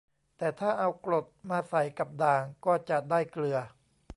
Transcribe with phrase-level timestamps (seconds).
[0.37, 3.57] แต่ถ้าเอากรดมาใส่กับด่าง ก็จะได้เกลือ